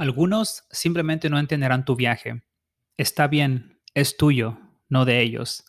Algunos 0.00 0.64
simplemente 0.70 1.28
no 1.28 1.38
entenderán 1.38 1.84
tu 1.84 1.94
viaje. 1.94 2.42
Está 2.96 3.26
bien, 3.28 3.82
es 3.92 4.16
tuyo, 4.16 4.58
no 4.88 5.04
de 5.04 5.20
ellos. 5.20 5.62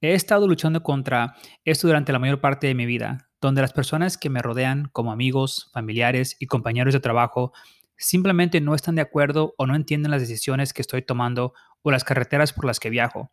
He 0.00 0.14
estado 0.14 0.48
luchando 0.48 0.82
contra 0.82 1.36
esto 1.64 1.86
durante 1.86 2.12
la 2.12 2.18
mayor 2.18 2.40
parte 2.40 2.66
de 2.66 2.74
mi 2.74 2.86
vida, 2.86 3.30
donde 3.40 3.60
las 3.60 3.72
personas 3.72 4.18
que 4.18 4.30
me 4.30 4.42
rodean, 4.42 4.88
como 4.92 5.12
amigos, 5.12 5.70
familiares 5.72 6.36
y 6.40 6.46
compañeros 6.46 6.92
de 6.92 6.98
trabajo, 6.98 7.52
simplemente 7.96 8.60
no 8.60 8.74
están 8.74 8.96
de 8.96 9.02
acuerdo 9.02 9.54
o 9.56 9.68
no 9.68 9.76
entienden 9.76 10.10
las 10.10 10.22
decisiones 10.22 10.72
que 10.72 10.82
estoy 10.82 11.02
tomando 11.02 11.54
o 11.82 11.92
las 11.92 12.02
carreteras 12.02 12.52
por 12.52 12.64
las 12.64 12.80
que 12.80 12.90
viajo. 12.90 13.30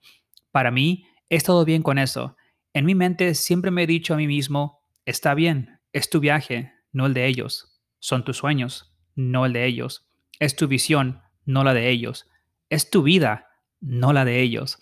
Para 0.52 0.69
mí, 0.69 1.07
he 1.30 1.38
estado 1.38 1.66
bien 1.66 1.81
con 1.81 1.97
eso. 1.97 2.38
En 2.73 2.85
mi 2.85 2.93
mente 2.93 3.33
siempre 3.33 3.71
me 3.71 3.81
he 3.81 3.88
dicho 3.88 4.13
a 4.13 4.17
mí 4.17 4.27
mismo, 4.27 4.83
está 5.05 5.33
bien, 5.33 5.80
es 5.91 6.07
tu 6.11 6.19
viaje, 6.19 6.71
no 6.91 7.07
el 7.07 7.16
de 7.16 7.25
ellos. 7.25 7.81
Son 7.97 8.23
tus 8.23 8.38
sueños, 8.38 8.95
no 9.16 9.47
el 9.47 9.53
de 9.53 9.66
ellos. 9.66 10.05
Es 10.40 10.56
tu 10.56 10.68
visión, 10.68 11.22
no 11.45 11.64
la 11.64 11.73
de 11.73 11.90
ellos. 11.90 12.28
Es 12.70 12.90
tu 12.90 13.04
vida, 13.04 13.50
no 13.82 14.14
la 14.14 14.26
de 14.26 14.42
ellos. 14.42 14.78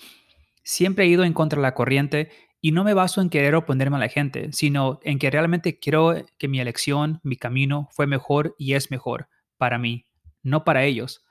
Siempre 0.63 1.05
he 1.05 1.07
ido 1.07 1.23
en 1.23 1.33
contra 1.33 1.57
de 1.57 1.63
la 1.63 1.73
corriente 1.73 2.29
y 2.61 2.71
no 2.71 2.83
me 2.83 2.93
baso 2.93 3.21
en 3.21 3.29
querer 3.29 3.55
oponerme 3.55 3.97
a 3.97 4.01
la 4.01 4.09
gente, 4.09 4.49
sino 4.51 4.99
en 5.03 5.19
que 5.19 5.29
realmente 5.29 5.79
creo 5.79 6.25
que 6.37 6.47
mi 6.47 6.59
elección, 6.59 7.19
mi 7.23 7.37
camino 7.37 7.87
fue 7.91 8.07
mejor 8.07 8.55
y 8.57 8.73
es 8.73 8.91
mejor 8.91 9.29
para 9.57 9.77
mí, 9.77 10.07
no 10.43 10.63
para 10.63 10.83
ellos. 10.83 11.23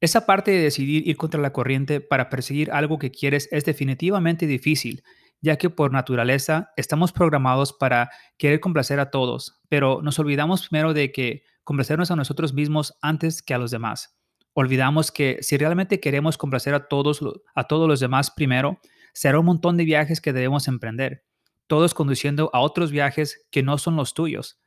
Esa 0.00 0.24
parte 0.24 0.50
de 0.50 0.62
decidir 0.62 1.06
ir 1.06 1.16
contra 1.16 1.40
la 1.40 1.52
corriente 1.52 2.00
para 2.00 2.30
perseguir 2.30 2.70
algo 2.72 2.98
que 2.98 3.10
quieres 3.10 3.48
es 3.52 3.64
definitivamente 3.64 4.46
difícil, 4.46 5.02
ya 5.40 5.56
que 5.56 5.70
por 5.70 5.92
naturaleza 5.92 6.72
estamos 6.76 7.12
programados 7.12 7.72
para 7.72 8.10
querer 8.38 8.60
complacer 8.60 9.00
a 9.00 9.10
todos, 9.10 9.60
pero 9.68 10.00
nos 10.02 10.18
olvidamos 10.18 10.68
primero 10.68 10.92
de 10.94 11.12
que 11.12 11.42
complacernos 11.64 12.10
a 12.10 12.16
nosotros 12.16 12.52
mismos 12.52 12.96
antes 13.00 13.42
que 13.42 13.54
a 13.54 13.58
los 13.58 13.70
demás. 13.70 14.16
Olvidamos 14.52 15.12
que 15.12 15.38
si 15.42 15.56
realmente 15.56 16.00
queremos 16.00 16.36
complacer 16.36 16.74
a 16.74 16.88
todos, 16.88 17.20
a 17.54 17.64
todos 17.64 17.88
los 17.88 18.00
demás 18.00 18.30
primero, 18.30 18.80
será 19.12 19.38
un 19.38 19.46
montón 19.46 19.76
de 19.76 19.84
viajes 19.84 20.20
que 20.20 20.32
debemos 20.32 20.68
emprender, 20.68 21.24
todos 21.66 21.94
conduciendo 21.94 22.50
a 22.52 22.60
otros 22.60 22.90
viajes 22.90 23.46
que 23.50 23.62
no 23.62 23.78
son 23.78 23.96
los 23.96 24.14
tuyos. 24.14 24.60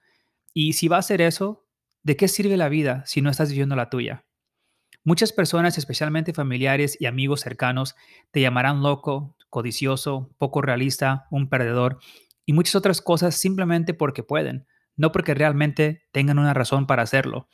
Y 0.53 0.73
si 0.73 0.87
va 0.87 0.97
a 0.97 1.01
ser 1.01 1.21
eso, 1.21 1.67
¿de 2.03 2.15
qué 2.15 2.27
sirve 2.27 2.57
la 2.57 2.69
vida 2.69 3.03
si 3.05 3.21
no 3.21 3.29
estás 3.29 3.49
viviendo 3.49 3.75
la 3.75 3.89
tuya? 3.89 4.25
Muchas 5.03 5.33
personas, 5.33 5.77
especialmente 5.77 6.31
familiares 6.31 6.95
y 6.97 7.07
amigos 7.07 7.41
cercanos, 7.41 7.95
te 8.31 8.39
llamarán 8.39 8.81
loco, 8.81 9.35
codicioso, 9.53 10.33
poco 10.39 10.63
realista, 10.63 11.27
un 11.29 11.47
perdedor 11.47 11.99
y 12.43 12.53
muchas 12.53 12.73
otras 12.73 13.01
cosas 13.01 13.35
simplemente 13.35 13.93
porque 13.93 14.23
pueden, 14.23 14.65
no 14.95 15.11
porque 15.11 15.35
realmente 15.35 16.01
tengan 16.11 16.39
una 16.39 16.55
razón 16.55 16.87
para 16.87 17.03
hacerlo. 17.03 17.47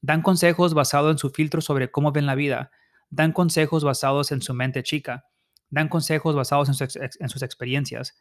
Dan 0.00 0.20
consejos 0.20 0.74
basados 0.74 1.12
en 1.12 1.18
su 1.18 1.30
filtro 1.30 1.60
sobre 1.60 1.92
cómo 1.92 2.10
ven 2.10 2.26
la 2.26 2.34
vida. 2.34 2.72
Dan 3.08 3.30
consejos 3.32 3.84
basados 3.84 4.32
en 4.32 4.42
su 4.42 4.52
mente 4.52 4.82
chica. 4.82 5.26
Dan 5.70 5.88
consejos 5.88 6.34
basados 6.34 6.68
en, 6.68 7.28
sus 7.28 7.42
experiencias. 7.42 8.18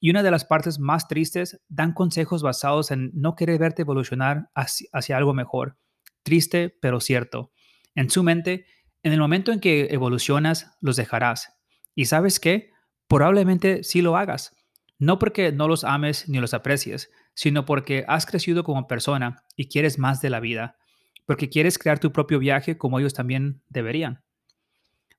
Y 0.00 0.10
una 0.10 0.24
de 0.24 0.32
las 0.32 0.44
partes 0.44 0.80
más 0.80 1.06
tristes, 1.06 1.62
dan 1.68 1.94
consejos 1.94 2.42
basados 2.42 2.90
en 2.90 3.12
no 3.14 3.36
querer 3.36 3.60
verte 3.60 3.82
evolucionar 3.82 4.50
hacia, 4.54 5.16
algo 5.16 5.34
mejor. 5.34 5.78
Triste, 6.24 6.76
pero 6.82 7.00
cierto. 7.00 7.52
En 7.94 8.10
su 8.10 8.24
mente, 8.24 8.66
en 9.04 9.12
el 9.12 9.20
momento 9.20 9.52
en 9.52 9.60
que 9.60 9.86
evolucionas, 9.90 10.76
los 10.80 10.96
dejarás. 10.96 11.56
¿Y 11.94 12.06
sabes 12.06 12.40
qué? 12.40 12.71
Probablemente 13.12 13.84
sí 13.84 14.00
lo 14.00 14.16
hagas. 14.16 14.56
No 14.98 15.18
porque 15.18 15.52
no 15.52 15.68
los 15.68 15.84
ames 15.84 16.30
ni 16.30 16.38
los 16.38 16.54
aprecies, 16.54 17.10
sino 17.34 17.66
porque 17.66 18.06
has 18.08 18.24
crecido 18.24 18.64
como 18.64 18.88
persona 18.88 19.44
y 19.54 19.68
quieres 19.68 19.98
más 19.98 20.22
de 20.22 20.30
la 20.30 20.40
vida, 20.40 20.78
porque 21.26 21.50
quieres 21.50 21.78
crear 21.78 21.98
tu 21.98 22.10
propio 22.10 22.38
viaje 22.38 22.78
como 22.78 22.98
ellos 22.98 23.12
también 23.12 23.60
deberían. 23.68 24.22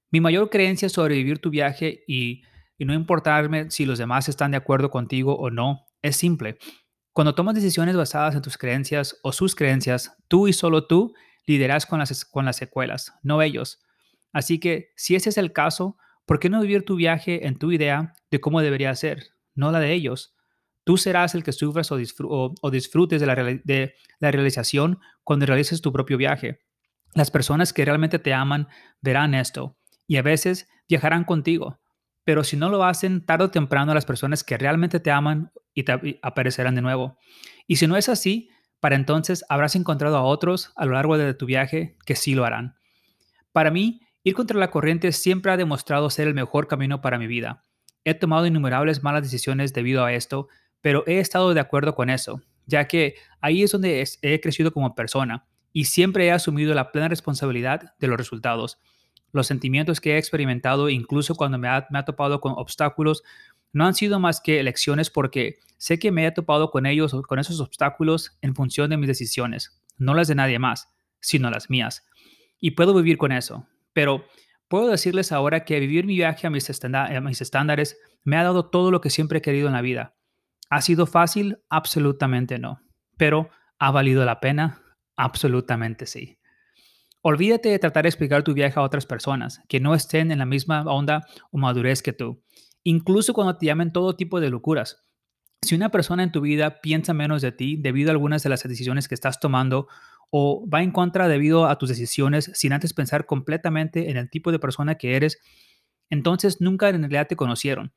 Mi 0.09 0.21
mayor 0.21 0.49
creencia 0.49 0.89
sobre 0.89 1.15
vivir 1.15 1.37
tu 1.37 1.51
viaje 1.51 2.03
y, 2.07 2.41
no 2.79 2.95
importarme 2.95 3.69
si 3.69 3.85
los 3.85 3.99
demás 3.99 4.27
están 4.27 4.51
de 4.51 4.57
acuerdo 4.57 4.89
contigo 4.89 5.35
o 5.35 5.51
no 5.51 5.85
es 6.01 6.17
simple. 6.17 6.57
Cuando 7.13 7.35
tomas 7.35 7.53
decisiones 7.55 7.95
basadas 7.95 8.33
en 8.35 8.41
tus 8.41 8.57
creencias 8.57 9.19
o 9.21 9.31
sus 9.31 9.55
creencias, 9.55 10.17
tú 10.27 10.47
y 10.47 10.53
solo 10.53 10.87
tú 10.87 11.13
lideras 11.45 11.85
con 11.85 11.99
las, 11.99 12.25
con 12.25 12.43
las 12.43 12.57
secuelas, 12.57 13.13
no 13.21 13.41
ellos. 13.41 13.81
Así 14.33 14.59
que 14.59 14.89
si 14.97 15.15
ese 15.15 15.29
es 15.29 15.37
el 15.37 15.53
caso, 15.53 15.95
¿por 16.25 16.39
qué 16.39 16.49
no 16.49 16.61
vivir 16.61 16.83
tu 16.83 16.95
viaje 16.95 17.47
en 17.47 17.57
tu 17.57 17.71
idea 17.71 18.13
de 18.31 18.39
cómo 18.39 18.61
debería 18.61 18.93
ser, 18.95 19.27
no 19.55 19.71
la 19.71 19.79
de 19.79 19.93
ellos? 19.93 20.35
Tú 20.83 20.97
serás 20.97 21.33
el 21.33 21.43
que 21.43 21.53
sufras 21.53 21.91
o, 21.91 21.97
disfrutes 22.71 23.21
de 23.21 23.93
la, 24.19 24.31
realización 24.31 24.99
cuando 25.23 25.45
realices 25.45 25.81
tu 25.81 25.93
propio 25.93 26.17
viaje. 26.17 26.59
Las 27.13 27.31
personas 27.31 27.71
que 27.71 27.85
realmente 27.85 28.19
te 28.19 28.33
aman 28.33 28.67
verán 29.01 29.33
esto 29.33 29.77
y 30.07 30.17
a 30.17 30.21
veces 30.21 30.67
viajarán 30.89 31.23
contigo. 31.23 31.79
Pero 32.25 32.43
si 32.43 32.57
no 32.57 32.69
lo 32.69 32.83
hacen, 32.83 33.25
tarde 33.25 33.45
o 33.45 33.51
temprano 33.51 33.93
las 33.93 34.05
personas 34.05 34.43
que 34.43 34.57
realmente 34.57 34.99
te 34.99 35.11
aman 35.11 35.51
y 35.73 35.83
te 35.83 36.19
aparecerán 36.21 36.75
de 36.75 36.81
nuevo. 36.81 37.17
Y 37.67 37.77
si 37.77 37.87
no 37.87 37.95
es 37.95 38.09
así, 38.09 38.49
para 38.79 38.95
entonces 38.95 39.45
habrás 39.47 39.77
encontrado 39.77 40.17
a 40.17 40.23
otros 40.23 40.73
a 40.75 40.85
lo 40.85 40.93
largo 40.93 41.17
de 41.17 41.33
tu 41.33 41.45
viaje 41.45 41.95
que 42.05 42.15
sí 42.15 42.35
lo 42.35 42.43
harán. 42.43 42.75
Para 43.53 43.71
mí, 43.71 44.01
ir 44.23 44.33
contra 44.33 44.59
la 44.59 44.71
corriente 44.71 45.11
siempre 45.11 45.51
ha 45.51 45.57
demostrado 45.57 46.09
ser 46.09 46.27
el 46.27 46.33
mejor 46.33 46.67
camino 46.67 47.01
para 47.01 47.17
mi 47.17 47.27
vida. 47.27 47.63
He 48.03 48.13
tomado 48.13 48.45
innumerables 48.45 49.03
malas 49.03 49.23
decisiones 49.23 49.73
debido 49.73 50.03
a 50.03 50.13
esto, 50.13 50.47
pero 50.81 51.03
he 51.07 51.19
estado 51.19 51.53
de 51.53 51.59
acuerdo 51.59 51.95
con 51.95 52.09
eso, 52.09 52.41
ya 52.65 52.87
que 52.87 53.15
ahí 53.41 53.63
es 53.63 53.71
donde 53.71 54.05
he 54.21 54.41
crecido 54.41 54.71
como 54.71 54.95
persona 54.95 55.45
y 55.73 55.85
siempre 55.85 56.27
he 56.27 56.31
asumido 56.31 56.73
la 56.75 56.91
plena 56.91 57.07
responsabilidad 57.07 57.95
de 57.99 58.07
los 58.07 58.17
resultados. 58.17 58.79
Los 59.31 59.47
sentimientos 59.47 59.99
que 59.99 60.13
he 60.13 60.17
experimentado, 60.17 60.89
incluso 60.89 61.33
cuando 61.33 61.57
me 61.57 61.67
ha, 61.67 62.05
topado 62.05 62.39
con 62.39 62.53
obstáculos, 62.55 63.23
no 63.73 63.87
han 63.87 63.95
sido 63.95 64.19
más 64.19 64.39
que 64.39 64.61
lecciones 64.61 65.09
porque 65.09 65.57
sé 65.77 65.97
que 65.97 66.11
me 66.11 66.27
he 66.27 66.31
topado 66.31 66.69
con 66.69 66.85
ellos, 66.85 67.15
con 67.27 67.39
esos 67.39 67.59
obstáculos 67.59 68.37
en 68.41 68.53
función 68.53 68.91
de 68.91 68.97
mis 68.97 69.07
decisiones, 69.07 69.81
no 69.97 70.13
las 70.13 70.27
de 70.27 70.35
nadie 70.35 70.59
más, 70.59 70.89
sino 71.19 71.49
las 71.49 71.71
mías. 71.71 72.05
Y 72.59 72.71
puedo 72.71 72.93
vivir 72.93 73.17
con 73.17 73.31
eso. 73.31 73.67
Pero 73.93 74.25
puedo 74.67 74.89
decirles 74.89 75.31
ahora 75.31 75.65
que 75.65 75.79
vivir 75.79 76.05
mi 76.05 76.15
viaje 76.15 76.47
a 76.47 76.49
mis, 76.49 76.69
estándares 76.69 77.97
me 78.23 78.37
ha 78.37 78.43
dado 78.43 78.69
todo 78.69 78.91
lo 78.91 79.01
que 79.01 79.09
siempre 79.09 79.39
he 79.39 79.41
querido 79.41 79.67
en 79.67 79.73
la 79.73 79.81
vida. 79.81 80.15
¿Ha 80.69 80.81
sido 80.81 81.05
fácil? 81.05 81.59
Absolutamente 81.69 82.57
no. 82.57 82.81
Pero 83.17 83.49
¿ha 83.79 83.91
valido 83.91 84.25
la 84.25 84.39
pena? 84.39 84.81
Absolutamente 85.15 86.05
sí. 86.05 86.39
Olvídate 87.21 87.69
de 87.69 87.79
tratar 87.79 88.03
de 88.03 88.09
explicar 88.09 88.43
tu 88.43 88.53
viaje 88.53 88.79
a 88.79 88.83
otras 88.83 89.05
personas 89.05 89.61
que 89.69 89.79
no 89.79 89.93
estén 89.93 90.31
en 90.31 90.39
la 90.39 90.45
misma 90.45 90.81
onda 90.81 91.25
o 91.51 91.57
madurez 91.57 92.01
que 92.01 92.11
tú, 92.11 92.43
incluso 92.83 93.33
cuando 93.33 93.57
te 93.57 93.65
llamen 93.65 93.93
todo 93.93 94.17
tipo 94.17 94.41
de 94.41 94.49
locuras. 94.49 95.03
Si 95.61 95.75
una 95.75 95.89
persona 95.89 96.23
en 96.23 96.33
tu 96.33 96.41
vida 96.41 96.81
piensa 96.81 97.13
menos 97.13 97.41
de 97.41 97.53
ti 97.53 97.77
debido 97.77 98.09
a 98.09 98.11
algunas 98.11 98.43
de 98.43 98.49
las 98.49 98.63
decisiones 98.63 99.07
que 99.07 99.15
estás 99.15 99.39
tomando 99.39 99.87
o 100.35 100.67
va 100.67 100.81
en 100.81 100.89
contra 100.89 101.27
debido 101.27 101.67
a 101.67 101.77
tus 101.77 101.89
decisiones 101.89 102.49
sin 102.55 102.73
antes 102.73 102.91
pensar 102.91 103.27
completamente 103.27 104.09
en 104.09 104.17
el 104.17 104.31
tipo 104.31 104.51
de 104.51 104.57
persona 104.57 104.95
que 104.95 105.15
eres, 105.15 105.39
entonces 106.09 106.59
nunca 106.59 106.89
en 106.89 107.01
realidad 107.01 107.27
te 107.27 107.35
conocieron 107.35 107.93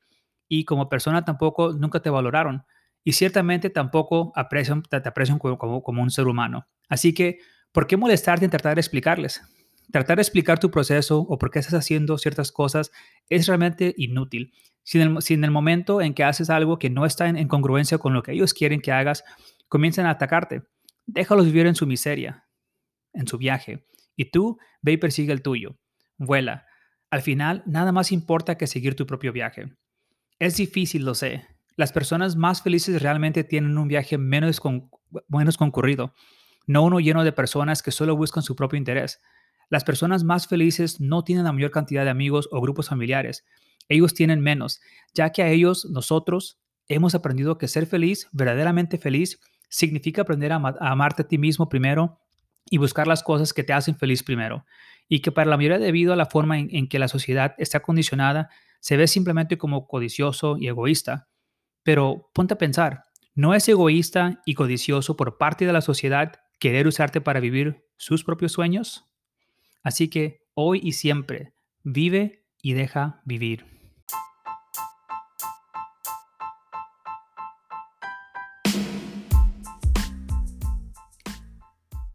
y 0.47 0.63
como 0.63 0.87
persona 0.87 1.25
tampoco 1.25 1.73
nunca 1.73 1.99
te 1.99 2.11
valoraron 2.11 2.63
y 3.03 3.13
ciertamente 3.13 3.71
tampoco 3.71 4.33
aprecian, 4.35 4.83
te, 4.83 4.97
aprecian 4.97 5.39
como, 5.39 5.81
un 5.87 6.11
ser 6.11 6.27
humano. 6.27 6.67
Así 6.87 7.11
que, 7.11 7.39
¿por 7.71 7.87
qué 7.87 7.97
molestarte 7.97 8.45
en 8.45 8.51
tratar 8.51 8.75
de 8.75 8.81
explicarles? 8.81 9.41
Tratar 9.91 10.17
de 10.17 10.21
explicar 10.21 10.59
tu 10.59 10.69
proceso 10.69 11.21
o 11.21 11.39
por 11.39 11.49
qué 11.49 11.57
estás 11.57 11.73
haciendo 11.73 12.19
ciertas 12.19 12.51
cosas 12.51 12.91
es 13.29 13.47
realmente 13.47 13.95
inútil. 13.97 14.53
Si 14.83 15.01
en, 15.01 15.43
el, 15.43 15.51
momento 15.51 16.01
en 16.01 16.13
que 16.13 16.23
haces 16.23 16.51
algo 16.51 16.77
que 16.77 16.91
no 16.91 17.03
está 17.03 17.27
en 17.27 17.47
congruencia 17.47 17.97
con 17.97 18.13
lo 18.13 18.21
que 18.21 18.33
ellos 18.33 18.53
quieren 18.53 18.79
que 18.79 18.91
hagas, 18.91 19.23
comienzan 19.69 20.05
a 20.05 20.11
atacarte, 20.11 20.61
déjalos 21.07 21.45
vivir 21.45 21.65
en 21.65 21.75
su 21.75 21.87
miseria, 21.87 22.47
en 23.13 23.27
su 23.27 23.37
viaje, 23.37 23.87
y 24.15 24.29
tú 24.29 24.59
ve 24.81 24.91
y 24.93 24.97
persigue 24.97 25.33
el 25.33 25.41
tuyo. 25.41 25.79
Vuela. 26.17 26.65
Al 27.09 27.21
final, 27.21 27.63
nada 27.65 27.91
más 27.91 28.11
importa 28.11 28.57
que 28.57 28.67
seguir 28.67 28.95
tu 28.95 29.07
propio 29.07 29.31
viaje. 29.31 29.73
Es 30.39 30.57
difícil, 30.57 31.05
lo 31.05 31.15
sé. 31.15 31.47
Las 31.77 31.93
personas 31.93 32.35
más 32.35 32.61
felices 32.61 33.01
realmente 33.01 33.43
tienen 33.43 33.77
un 33.77 33.87
viaje 33.87 34.17
menos, 34.17 34.59
con, 34.59 34.89
menos 35.27 35.57
concurrido. 35.57 36.13
no 36.65 36.83
uno 36.83 36.99
lleno 36.99 37.23
de 37.23 37.31
personas 37.31 37.81
que 37.81 37.91
solo 37.91 38.15
buscan 38.17 38.43
su 38.43 38.55
propio 38.55 38.77
interés. 38.77 39.21
Las 39.69 39.83
personas 39.83 40.23
más 40.23 40.47
felices 40.47 40.99
no 40.99 41.23
tienen 41.23 41.45
la 41.45 41.53
mayor 41.53 41.71
cantidad 41.71 42.03
de 42.03 42.09
amigos 42.09 42.49
o 42.51 42.59
grupos 42.61 42.89
familiares. 42.89 43.45
Ellos 43.89 44.13
tienen 44.13 44.41
menos, 44.41 44.81
ya 45.13 45.31
que 45.31 45.43
a 45.43 45.49
ellos, 45.49 45.85
nosotros, 45.89 46.59
hemos 46.87 47.15
aprendido 47.15 47.57
que 47.57 47.67
ser 47.67 47.85
feliz, 47.85 48.27
verdaderamente 48.31 48.97
feliz, 48.97 49.39
significa 49.69 50.21
aprender 50.21 50.51
a, 50.51 50.55
amarte 50.55 51.23
a 51.23 51.27
ti 51.27 51.37
mismo 51.37 51.69
primero 51.69 52.19
y 52.69 52.77
buscar 52.77 53.07
las 53.07 53.23
cosas 53.23 53.53
que 53.53 53.63
te 53.63 53.73
hacen 53.73 53.95
feliz 53.95 54.23
primero. 54.23 54.65
Y 55.07 55.21
que 55.21 55.31
para 55.31 55.49
la 55.49 55.57
mayoría 55.57 55.79
debido 55.79 56.13
a 56.13 56.17
la 56.17 56.25
forma 56.25 56.59
en, 56.59 56.87
que 56.87 56.99
la 56.99 57.07
sociedad 57.07 57.55
está 57.57 57.79
condicionada, 57.79 58.49
se 58.79 58.97
ve 58.97 59.07
simplemente 59.07 59.57
como 59.57 59.87
codicioso 59.87 60.57
y 60.57 60.67
egoísta. 60.67 61.29
Pero 61.83 62.29
ponte 62.33 62.55
a 62.55 62.57
pensar, 62.57 63.03
¿no 63.33 63.53
es 63.53 63.67
egoísta 63.69 64.41
y 64.45 64.53
codicioso 64.53 65.15
por 65.15 65.37
parte 65.37 65.65
de 65.65 65.73
la 65.73 65.81
sociedad 65.81 66.41
querer 66.59 66.87
usarte 66.87 67.21
para 67.21 67.39
vivir 67.39 67.85
sus 67.95 68.23
propios 68.23 68.51
sueños? 68.51 69.05
Así 69.83 70.09
que 70.09 70.41
hoy 70.53 70.81
y 70.83 70.91
siempre, 70.91 71.53
vive 71.83 72.43
y 72.61 72.73
deja 72.73 73.21
vivir. 73.23 73.76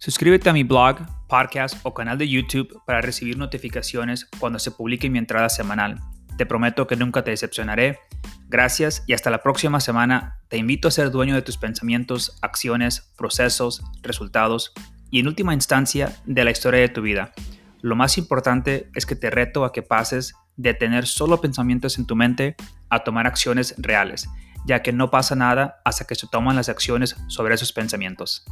Suscríbete 0.02 0.50
a 0.50 0.52
mi 0.52 0.64
blog, 0.64 0.96
podcast 1.28 1.76
o 1.84 1.94
canal 1.94 2.19
de 2.19 2.28
YouTube 2.28 2.82
para 2.84 3.00
recibir 3.00 3.38
notificaciones 3.38 4.26
cuando 4.40 4.58
se 4.58 4.72
publique 4.72 5.08
mi 5.08 5.20
entrada 5.20 5.49
semanal. 5.49 6.00
Te 6.37 6.44
prometo 6.44 6.88
que 6.88 6.96
nunca 6.96 7.22
te 7.22 7.31
decepcionaré. 7.31 8.00
Gracias 8.49 9.04
y 9.06 9.12
hasta 9.12 9.31
la 9.31 9.44
próxima 9.44 9.78
semana. 9.78 10.40
Te 10.49 10.56
invito 10.56 10.88
a 10.88 10.90
ser 10.90 11.12
dueño 11.12 11.37
de 11.37 11.43
tus 11.43 11.56
pensamientos, 11.56 12.37
acciones, 12.43 13.12
procesos, 13.16 13.84
resultados 14.02 14.72
y 15.12 15.20
en 15.20 15.28
última 15.28 15.54
instancia 15.54 16.12
de 16.26 16.43
la 16.43 16.50
historia 16.50 16.81
de 16.81 16.88
tu 16.88 17.02
vida. 17.02 17.32
Lo 17.81 17.94
más 17.94 18.19
importante 18.19 18.90
es 18.96 19.06
que 19.06 19.14
te 19.14 19.31
reto 19.31 19.64
a 19.64 19.72
que 19.72 19.82
pases 19.82 20.34
de 20.56 20.75
tener 20.75 21.06
solo 21.06 21.40
pensamientos 21.40 21.96
en 21.96 22.08
tu 22.08 22.16
mente 22.16 22.56
a 22.90 23.05
tomar 23.05 23.28
acciones 23.28 23.76
reales, 23.78 24.28
ya 24.66 24.82
que 24.82 24.93
no 24.93 25.12
pasa 25.12 25.37
nada 25.37 25.81
hasta 25.84 26.08
que 26.08 26.16
se 26.16 26.26
toman 26.26 26.56
las 26.56 26.69
acciones 26.69 27.14
sobre 27.28 27.55
esos 27.55 27.72
pensamientos. 27.72 28.44